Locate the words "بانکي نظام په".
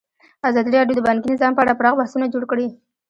1.07-1.61